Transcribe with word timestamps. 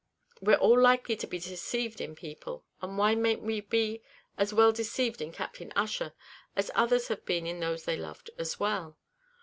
We're 0.41 0.55
all 0.55 0.81
likely 0.81 1.15
to 1.17 1.27
be 1.27 1.37
deceived 1.37 2.01
in 2.01 2.15
people, 2.15 2.65
and 2.81 2.97
why 2.97 3.13
mayn't 3.13 3.43
we 3.43 3.61
be 3.61 4.01
as 4.35 4.51
well 4.51 4.71
deceived 4.71 5.21
in 5.21 5.31
Captain 5.31 5.71
Ussher, 5.75 6.13
as 6.55 6.71
others 6.73 7.09
have 7.09 7.23
been 7.23 7.45
in 7.45 7.59
those 7.59 7.85
they 7.85 7.97
loved 7.97 8.31
as 8.39 8.59
well? 8.59 8.97